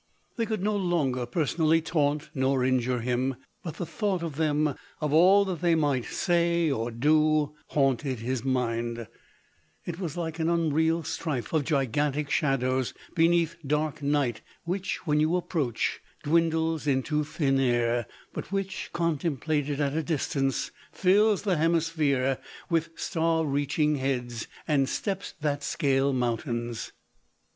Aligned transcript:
They 0.35 0.47
could 0.47 0.63
no 0.63 0.75
longer 0.75 1.27
per 1.27 1.45
sonally 1.45 1.85
taunt 1.85 2.31
nor 2.33 2.65
injure 2.65 3.01
him; 3.01 3.35
but 3.63 3.75
the 3.75 3.85
thought 3.85 4.23
of 4.23 4.35
them, 4.37 4.73
of 4.99 5.13
all 5.13 5.45
that 5.45 5.61
they 5.61 5.75
might 5.75 6.05
say 6.05 6.71
or 6.71 6.89
do, 6.89 7.53
haunted 7.67 8.17
his 8.17 8.43
mind; 8.43 9.05
it 9.85 9.99
was 9.99 10.17
like 10.17 10.39
an 10.39 10.49
unreal 10.49 11.03
strife 11.03 11.53
of 11.53 11.65
gigantic 11.65 12.31
shadows 12.31 12.95
beneath 13.13 13.57
dark 13.63 14.01
night, 14.01 14.41
which, 14.63 15.05
when 15.05 15.19
you 15.19 15.35
approach, 15.35 15.99
dwindles 16.23 16.87
into 16.87 17.23
thin 17.23 17.59
air, 17.59 18.07
but 18.33 18.51
which, 18.51 18.89
con 18.93 19.19
templated 19.19 19.77
at 19.77 19.93
a 19.93 20.01
distance, 20.01 20.71
fills 20.91 21.43
the 21.43 21.57
hemisphere 21.57 22.39
with 22.71 22.89
star 22.95 23.45
reaching 23.45 23.97
heads, 23.97 24.47
and 24.67 24.89
steps 24.89 25.35
that 25.41 25.61
scale 25.61 26.11
mountains. 26.11 26.91